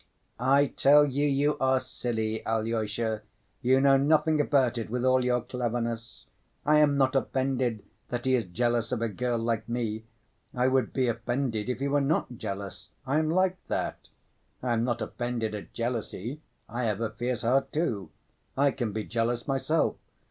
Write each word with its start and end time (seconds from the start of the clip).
"I 0.39 0.65
tell 0.65 1.05
you 1.05 1.27
you 1.27 1.59
are 1.59 1.79
silly, 1.79 2.43
Alyosha. 2.47 3.21
You 3.61 3.79
know 3.79 3.97
nothing 3.97 4.41
about 4.41 4.79
it, 4.79 4.89
with 4.89 5.05
all 5.05 5.23
your 5.23 5.41
cleverness. 5.41 6.25
I 6.65 6.79
am 6.79 6.97
not 6.97 7.15
offended 7.15 7.83
that 8.09 8.25
he 8.25 8.33
is 8.33 8.47
jealous 8.47 8.91
of 8.91 9.03
a 9.03 9.07
girl 9.09 9.37
like 9.37 9.69
me. 9.69 10.05
I 10.55 10.69
would 10.69 10.91
be 10.91 11.07
offended 11.07 11.69
if 11.69 11.77
he 11.77 11.87
were 11.87 12.01
not 12.01 12.35
jealous. 12.39 12.89
I 13.05 13.19
am 13.19 13.29
like 13.29 13.57
that. 13.67 14.07
I 14.63 14.73
am 14.73 14.83
not 14.83 15.03
offended 15.03 15.53
at 15.53 15.71
jealousy. 15.71 16.41
I 16.67 16.85
have 16.85 16.99
a 16.99 17.11
fierce 17.11 17.43
heart, 17.43 17.71
too. 17.71 18.09
I 18.57 18.71
can 18.71 18.93
be 18.93 19.03
jealous 19.03 19.47
myself. 19.47 19.97